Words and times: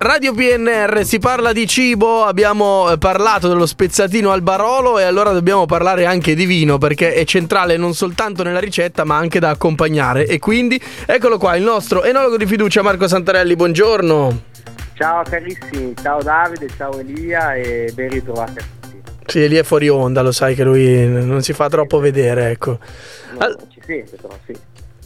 Radio 0.00 0.32
PNR, 0.32 1.04
si 1.04 1.18
parla 1.18 1.52
di 1.52 1.66
cibo, 1.66 2.22
abbiamo 2.22 2.88
eh, 2.88 2.98
parlato 2.98 3.48
dello 3.48 3.66
spezzatino 3.66 4.30
al 4.30 4.42
Barolo 4.42 5.00
e 5.00 5.02
allora 5.02 5.32
dobbiamo 5.32 5.66
parlare 5.66 6.04
anche 6.04 6.36
di 6.36 6.46
vino 6.46 6.78
perché 6.78 7.14
è 7.14 7.24
centrale 7.24 7.76
non 7.76 7.94
soltanto 7.94 8.44
nella 8.44 8.60
ricetta 8.60 9.02
ma 9.02 9.16
anche 9.16 9.40
da 9.40 9.48
accompagnare 9.50 10.24
e 10.28 10.38
quindi 10.38 10.80
eccolo 11.04 11.36
qua 11.36 11.56
il 11.56 11.64
nostro 11.64 12.04
enologo 12.04 12.36
di 12.36 12.46
fiducia 12.46 12.80
Marco 12.80 13.08
Santarelli, 13.08 13.56
buongiorno. 13.56 14.42
Ciao 14.94 15.24
carissimi, 15.24 15.92
ciao 16.00 16.22
Davide, 16.22 16.68
ciao 16.76 16.96
Elia 16.96 17.54
e 17.54 17.90
ben 17.92 18.08
ritrovati 18.10 18.58
a 18.58 18.62
tutti. 18.80 19.02
Sì, 19.26 19.42
Elia 19.42 19.62
è 19.62 19.64
fuori 19.64 19.88
onda, 19.88 20.22
lo 20.22 20.30
sai 20.30 20.54
che 20.54 20.62
lui 20.62 21.08
non 21.08 21.42
si 21.42 21.52
fa 21.52 21.68
troppo 21.68 21.98
vedere, 21.98 22.50
ecco. 22.50 22.78
No, 23.32 23.38
All- 23.38 23.58
ci 23.68 23.80
sente 23.84 24.16
però, 24.16 24.38
sì. 24.46 24.56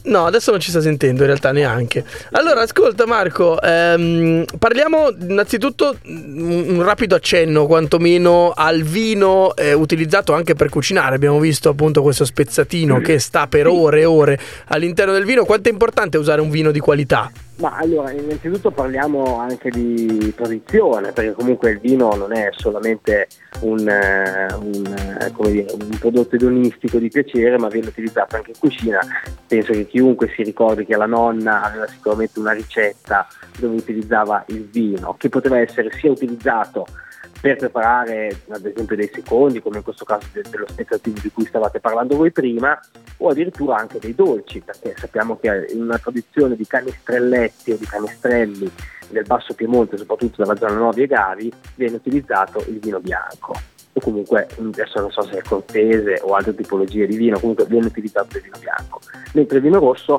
No, 0.05 0.25
adesso 0.25 0.51
non 0.51 0.59
ci 0.59 0.69
sta 0.69 0.81
sentendo 0.81 1.21
in 1.21 1.27
realtà 1.27 1.51
neanche. 1.51 2.03
Allora, 2.31 2.61
ascolta 2.61 3.05
Marco, 3.05 3.61
ehm, 3.61 4.45
parliamo 4.59 5.11
innanzitutto 5.17 5.97
un 6.05 6.81
rapido 6.83 7.15
accenno 7.15 7.65
quantomeno 7.67 8.51
al 8.55 8.81
vino 8.81 9.55
eh, 9.55 9.73
utilizzato 9.73 10.33
anche 10.33 10.55
per 10.55 10.69
cucinare. 10.69 11.15
Abbiamo 11.15 11.39
visto 11.39 11.69
appunto 11.69 12.01
questo 12.01 12.25
spezzatino 12.25 12.99
che 12.99 13.19
sta 13.19 13.47
per 13.47 13.67
ore 13.67 14.01
e 14.01 14.05
ore 14.05 14.39
all'interno 14.67 15.13
del 15.13 15.23
vino. 15.23 15.45
Quanto 15.45 15.69
è 15.69 15.71
importante 15.71 16.17
usare 16.17 16.41
un 16.41 16.49
vino 16.49 16.71
di 16.71 16.79
qualità? 16.79 17.31
Ma 17.57 17.77
allora, 17.77 18.11
innanzitutto 18.11 18.71
parliamo 18.71 19.37
anche 19.37 19.69
di 19.69 20.33
tradizione, 20.35 21.11
perché 21.11 21.33
comunque 21.33 21.69
il 21.69 21.79
vino 21.79 22.15
non 22.15 22.33
è 22.33 22.49
solamente 22.51 23.27
un, 23.59 23.87
eh, 23.87 24.47
un, 24.53 24.85
eh, 25.19 25.51
dire, 25.51 25.71
un, 25.71 25.97
prodotto 25.99 26.35
edonistico 26.35 26.97
di 26.97 27.09
piacere, 27.09 27.59
ma 27.59 27.67
viene 27.67 27.87
utilizzato 27.87 28.37
anche 28.37 28.51
in 28.51 28.59
cucina. 28.59 28.99
Penso 29.45 29.71
che 29.71 29.85
chiunque 29.85 30.31
si 30.35 30.41
ricordi 30.41 30.85
che 30.85 30.97
la 30.97 31.05
nonna 31.05 31.61
aveva 31.61 31.87
sicuramente 31.87 32.39
una 32.39 32.53
ricetta 32.53 33.27
dove 33.59 33.75
utilizzava 33.75 34.43
il 34.47 34.67
vino, 34.67 35.15
che 35.17 35.29
poteva 35.29 35.59
essere 35.59 35.91
sia 35.91 36.09
utilizzato 36.09 36.87
per 37.43 37.57
preparare 37.57 38.43
ad 38.47 38.65
esempio 38.65 38.95
dei 38.95 39.11
secondi, 39.13 39.61
come 39.61 39.75
in 39.75 39.83
questo 39.83 40.05
caso 40.05 40.25
de- 40.31 40.45
dello 40.49 40.65
spezzatino 40.65 41.19
di 41.21 41.29
cui 41.29 41.43
stavate 41.43 41.81
parlando 41.81 42.15
voi 42.15 42.31
prima, 42.31 42.79
o 43.17 43.27
addirittura 43.27 43.75
anche 43.75 43.99
dei 43.99 44.15
dolci, 44.15 44.61
perché 44.61 44.93
sappiamo 44.95 45.37
che 45.37 45.67
in 45.73 45.81
una 45.81 45.97
tradizione 45.97 46.55
di 46.55 46.65
canestrelletti 46.65 47.73
o 47.73 47.75
di 47.75 47.85
canestrelli 47.85 48.71
del 49.09 49.25
Basso 49.25 49.53
Piemonte, 49.55 49.97
soprattutto 49.97 50.41
dalla 50.41 50.55
zona 50.55 50.75
Novi 50.75 51.01
e 51.01 51.07
Gavi, 51.07 51.51
viene 51.75 51.97
utilizzato 51.97 52.63
il 52.69 52.79
vino 52.79 53.01
bianco. 53.01 53.53
O 53.91 53.99
comunque 53.99 54.47
adesso 54.57 55.01
non 55.01 55.11
so 55.11 55.23
se 55.23 55.39
è 55.39 55.41
cortese 55.41 56.21
o 56.23 56.35
altre 56.35 56.55
tipologie 56.55 57.05
di 57.05 57.17
vino, 57.17 57.37
comunque 57.39 57.65
viene 57.65 57.87
utilizzato 57.87 58.37
il 58.37 58.43
vino 58.43 58.57
bianco, 58.57 59.01
mentre 59.33 59.57
il 59.57 59.63
vino 59.63 59.79
rosso 59.79 60.17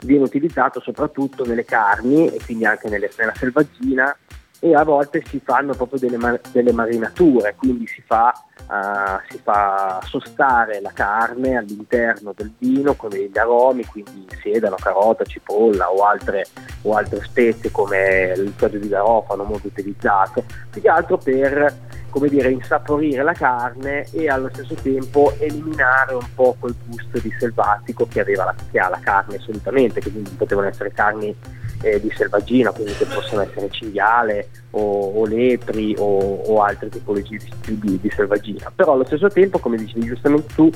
viene 0.00 0.24
utilizzato 0.24 0.80
soprattutto 0.80 1.46
nelle 1.46 1.64
carni 1.64 2.28
e 2.28 2.38
quindi 2.44 2.66
anche 2.66 2.90
nelle, 2.90 3.10
nella 3.16 3.32
selvaggina 3.34 4.14
e 4.60 4.74
a 4.74 4.84
volte 4.84 5.22
si 5.26 5.40
fanno 5.42 5.74
proprio 5.74 5.98
delle, 5.98 6.16
mar- 6.16 6.40
delle 6.50 6.72
marinature, 6.72 7.54
quindi 7.56 7.86
si 7.86 8.02
fa, 8.04 8.32
uh, 8.68 9.20
si 9.28 9.38
fa, 9.42 10.00
sostare 10.04 10.80
la 10.80 10.92
carne 10.92 11.56
all'interno 11.56 12.32
del 12.34 12.52
vino 12.58 12.94
con 12.94 13.10
degli 13.10 13.38
aromi, 13.38 13.84
quindi 13.84 14.26
sedano, 14.42 14.76
carota, 14.76 15.24
cipolla 15.24 15.90
o 15.90 16.04
altre, 16.04 16.46
o 16.82 16.94
altre 16.94 17.22
spezie 17.22 17.70
come 17.70 18.32
il 18.36 18.54
chiodo 18.56 18.78
di 18.78 18.88
garofano 18.88 19.44
molto 19.44 19.66
utilizzato, 19.66 20.44
più 20.70 20.80
che 20.80 20.88
altro 20.88 21.18
per 21.18 21.84
come 22.16 22.28
dire, 22.30 22.50
insaporire 22.50 23.22
la 23.22 23.34
carne 23.34 24.06
e 24.10 24.30
allo 24.30 24.48
stesso 24.50 24.74
tempo 24.76 25.34
eliminare 25.38 26.14
un 26.14 26.26
po' 26.34 26.56
quel 26.58 26.74
gusto 26.86 27.18
di 27.18 27.30
selvatico 27.38 28.08
che, 28.08 28.24
la, 28.34 28.54
che 28.70 28.78
ha 28.78 28.88
la 28.88 29.00
carne 29.02 29.38
solitamente, 29.38 30.00
che 30.00 30.10
quindi 30.10 30.30
potevano 30.30 30.66
essere 30.66 30.92
carni 30.92 31.36
eh, 31.82 32.00
di 32.00 32.10
selvaggina, 32.14 32.70
quindi 32.70 32.94
che 32.94 33.04
possono 33.04 33.42
essere 33.42 33.70
cinghiale 33.70 34.48
o, 34.70 34.80
o 34.80 35.26
lepri 35.26 35.94
o, 35.98 36.42
o, 36.46 36.62
altre 36.62 36.88
tipologie 36.88 37.38
di, 37.64 37.78
di, 37.78 38.00
di 38.00 38.10
selvaggina. 38.10 38.72
Però 38.74 38.92
allo 38.92 39.04
stesso 39.04 39.28
tempo, 39.28 39.58
come 39.58 39.76
dicevi 39.76 40.06
giustamente 40.06 40.54
tu, 40.54 40.70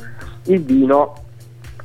il 0.44 0.62
vino 0.62 1.14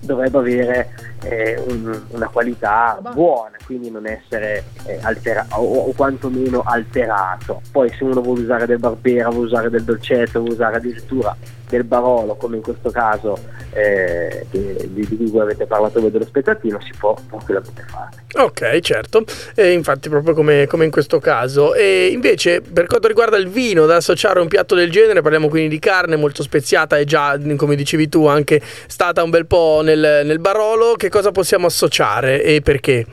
dovrebbe 0.02 0.38
avere 0.38 0.90
eh, 1.26 1.60
un, 1.68 2.02
una 2.10 2.28
qualità 2.28 3.00
buona, 3.14 3.58
quindi 3.66 3.90
non 3.90 4.06
essere 4.06 4.64
eh, 4.86 5.00
alterato 5.02 5.56
o, 5.56 5.88
o, 5.88 5.92
quantomeno 5.94 6.62
alterato. 6.66 7.62
Poi 7.72 7.90
se 7.90 8.04
uno 8.04 8.22
vuole 8.22 8.42
usare 8.42 8.66
del 8.66 8.80
barbera, 8.80 9.30
vuole 9.30 9.48
usare 9.48 9.70
del 9.70 9.84
dolcetto, 9.84 10.40
vuole 10.40 10.54
usare 10.54 10.78
addirittura 10.78 11.36
del 11.68 11.84
Barolo, 11.84 12.36
come 12.36 12.58
in 12.58 12.62
questo 12.62 12.92
caso 12.92 13.38
eh, 13.74 14.46
di, 14.50 14.92
di, 14.94 15.30
cui 15.30 15.40
avete 15.40 15.66
parlato 15.66 16.00
voi 16.00 16.12
dello 16.12 16.26
spettattino, 16.26 16.80
si 16.82 16.92
può 16.98 17.16
tranquillamente 17.28 17.84
fare. 17.88 18.24
Ok, 18.36 18.80
certo, 18.80 19.24
e 19.56 19.72
infatti 19.72 20.10
proprio 20.10 20.34
come, 20.34 20.68
come, 20.68 20.86
in 20.86 20.92
questo 20.92 21.20
caso. 21.20 21.74
E 21.74 22.08
invece 22.08 22.62
per 22.62 22.86
quanto 22.86 23.08
riguarda 23.08 23.38
il 23.38 23.48
vino 23.48 23.86
da 23.86 23.98
associare 23.98 24.40
a 24.40 24.42
un 24.42 24.48
piatto 24.48 24.76
del 24.76 24.92
genere, 24.92 25.22
parliamo 25.22 25.48
quindi 25.48 25.70
di 25.70 25.80
carne 25.80 26.16
molto 26.16 26.44
speziata 26.44 26.98
e 26.98 27.06
già, 27.06 27.38
come 27.56 27.76
dicevi 27.76 28.10
tu, 28.10 28.28
anche 28.28 28.62
stata 28.88 29.24
un 29.24 29.30
bel 29.30 29.46
po' 29.46 29.82
nel, 29.84 30.22
nel 30.26 30.40
Barolo, 30.40 30.94
che 30.96 31.10
cosa 31.16 31.32
possiamo 31.32 31.68
associare 31.68 32.44
e 32.44 32.60
perché? 32.60 33.06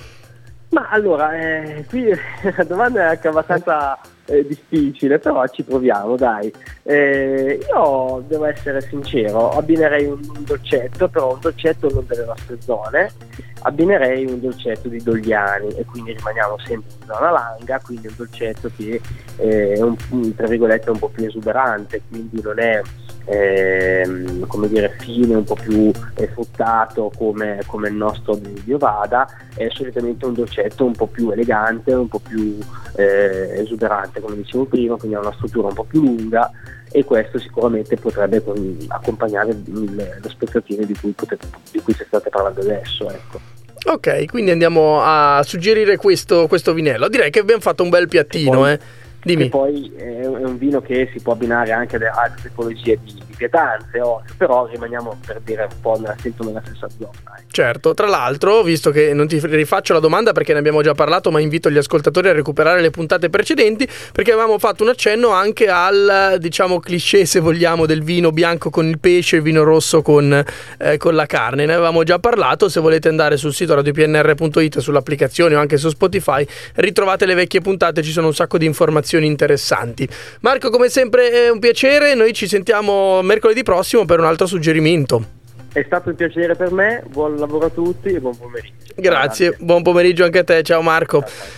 Ma 0.70 0.88
allora, 0.88 1.38
eh, 1.38 1.84
qui 1.88 2.08
la 2.56 2.64
domanda 2.64 3.02
è 3.02 3.04
anche 3.10 3.28
abbastanza 3.28 3.96
eh, 4.24 4.44
difficile, 4.44 5.20
però 5.20 5.46
ci 5.46 5.62
proviamo, 5.62 6.16
dai. 6.16 6.52
Eh, 6.82 7.60
io 7.64 8.24
devo 8.26 8.46
essere 8.46 8.80
sincero, 8.80 9.50
abbinerei 9.50 10.06
un, 10.06 10.18
un, 10.18 10.42
dolcetto, 10.44 11.06
però 11.06 11.34
un 11.34 11.38
dolcetto 11.40 11.88
non 11.92 12.04
delle 12.08 12.24
nostre 12.24 12.60
zone, 12.60 13.12
abbinerei 13.62 14.26
un 14.26 14.40
dolcetto 14.40 14.88
di 14.88 15.02
Dogliani 15.02 15.68
e 15.70 15.84
quindi 15.84 16.12
rimaniamo 16.12 16.56
sempre 16.64 16.90
in 17.00 17.06
zona 17.06 17.30
Langa, 17.30 17.80
quindi 17.84 18.06
un 18.06 18.14
dolcetto 18.16 18.70
che 18.76 19.00
eh, 19.36 19.72
è 19.72 19.80
un, 19.80 19.96
tra 20.34 20.46
virgolette 20.46 20.90
un 20.90 20.98
po' 20.98 21.08
più 21.08 21.26
esuberante, 21.26 22.02
quindi 22.08 22.40
non 22.42 22.58
è 22.58 22.80
ehm, 23.24 24.46
come 24.46 24.68
dire, 24.68 24.94
fine, 24.98 25.34
un 25.34 25.44
po' 25.44 25.54
più 25.54 25.90
eh, 26.14 26.26
fruttato 26.28 27.12
come, 27.16 27.60
come, 27.66 27.88
il 27.88 27.94
nostro 27.94 28.34
di 28.34 28.72
Ovada, 28.72 29.26
è 29.54 29.68
solitamente 29.70 30.26
un 30.26 30.34
dolcetto 30.34 30.84
un 30.84 30.92
po' 30.92 31.06
più 31.06 31.30
elegante, 31.30 31.92
un 31.92 32.08
po' 32.08 32.20
più 32.20 32.58
eh, 32.96 33.60
esuberante, 33.60 34.20
come 34.20 34.36
dicevo 34.36 34.64
prima, 34.64 34.96
quindi 34.96 35.16
ha 35.16 35.20
una 35.20 35.32
struttura 35.32 35.68
un 35.68 35.74
po' 35.74 35.84
più 35.84 36.00
lunga 36.00 36.50
e 36.92 37.04
questo 37.04 37.38
sicuramente 37.38 37.96
potrebbe 37.96 38.42
accompagnare 38.88 39.50
il, 39.50 40.18
lo 40.22 40.28
spezzatino 40.28 40.84
di 40.84 40.94
cui, 40.94 41.10
potete, 41.12 41.46
di 41.70 41.80
cui 41.80 41.94
state 41.94 42.28
parlando 42.28 42.60
adesso. 42.60 43.10
Ecco. 43.10 43.40
Ok, 43.84 44.26
quindi 44.26 44.52
andiamo 44.52 45.00
a 45.02 45.42
suggerire 45.44 45.96
questo, 45.96 46.46
questo 46.46 46.72
vinello. 46.72 47.08
Direi 47.08 47.30
che 47.30 47.40
abbiamo 47.40 47.60
fatto 47.60 47.82
un 47.82 47.88
bel 47.88 48.06
piattino, 48.06 48.58
poi, 48.60 48.72
eh. 48.72 48.80
Dimmi. 49.24 49.48
poi 49.48 49.92
è 49.96 50.26
un 50.26 50.58
vino 50.58 50.80
che 50.80 51.08
si 51.12 51.20
può 51.20 51.34
abbinare 51.34 51.70
anche 51.70 51.94
ad 51.94 52.02
altre 52.02 52.48
tipologie 52.48 52.98
di, 53.04 53.14
di 53.14 53.34
pietanze, 53.36 54.00
però 54.36 54.66
rimaniamo 54.66 55.16
per 55.24 55.40
dire 55.44 55.68
un 55.70 55.80
po' 55.80 55.96
nella, 55.96 56.16
nella 56.22 56.62
stessa 56.64 56.88
zona. 56.88 57.36
Eh. 57.38 57.42
Certo, 57.48 57.94
tra 57.94 58.08
l'altro, 58.08 58.62
visto 58.62 58.90
che 58.90 59.14
non 59.14 59.28
ti 59.28 59.38
rifaccio 59.40 59.92
la 59.92 60.00
domanda 60.00 60.32
perché 60.32 60.52
ne 60.52 60.58
abbiamo 60.58 60.82
già 60.82 60.94
parlato, 60.94 61.30
ma 61.30 61.38
invito 61.38 61.70
gli 61.70 61.76
ascoltatori 61.76 62.28
a 62.28 62.32
recuperare 62.32 62.80
le 62.80 62.90
puntate 62.90 63.30
precedenti, 63.30 63.88
perché 64.12 64.32
avevamo 64.32 64.58
fatto 64.58 64.82
un 64.82 64.88
accenno 64.88 65.28
anche 65.28 65.68
al, 65.68 66.36
diciamo, 66.38 66.80
cliché, 66.80 67.24
se 67.24 67.38
vogliamo, 67.38 67.86
del 67.86 68.02
vino 68.02 68.32
bianco 68.32 68.70
con 68.70 68.88
il 68.88 68.98
pesce 68.98 69.36
e 69.36 69.38
il 69.38 69.44
vino 69.44 69.62
rosso 69.62 70.02
con, 70.02 70.44
eh, 70.78 70.96
con 70.96 71.14
la 71.14 71.26
carne. 71.26 71.64
Ne 71.64 71.74
avevamo 71.74 72.02
già 72.02 72.18
parlato, 72.18 72.68
se 72.68 72.80
volete 72.80 73.08
andare 73.08 73.36
sul 73.36 73.54
sito 73.54 73.74
radiopnr.it, 73.74 74.78
sull'applicazione 74.80 75.54
o 75.54 75.60
anche 75.60 75.76
su 75.76 75.90
Spotify, 75.90 76.44
ritrovate 76.74 77.24
le 77.24 77.34
vecchie 77.34 77.60
puntate, 77.60 78.02
ci 78.02 78.10
sono 78.10 78.26
un 78.26 78.34
sacco 78.34 78.58
di 78.58 78.66
informazioni 78.66 79.10
informazioni 79.12 79.26
interessanti. 79.26 80.08
Marco, 80.40 80.70
come 80.70 80.88
sempre 80.88 81.30
è 81.30 81.50
un 81.50 81.58
piacere, 81.58 82.14
noi 82.14 82.32
ci 82.32 82.48
sentiamo 82.48 83.20
mercoledì 83.22 83.62
prossimo 83.62 84.04
per 84.04 84.18
un 84.18 84.24
altro 84.24 84.46
suggerimento. 84.46 85.40
È 85.72 85.82
stato 85.86 86.10
un 86.10 86.14
piacere 86.14 86.54
per 86.54 86.70
me, 86.70 87.02
buon 87.08 87.36
lavoro 87.36 87.66
a 87.66 87.70
tutti 87.70 88.08
e 88.08 88.20
buon 88.20 88.36
pomeriggio. 88.36 88.92
Grazie, 88.94 89.56
buon 89.58 89.82
pomeriggio 89.82 90.24
anche 90.24 90.38
a 90.38 90.44
te, 90.44 90.62
ciao 90.62 90.82
Marco. 90.82 91.20
Ciao, 91.20 91.28
ciao. 91.28 91.50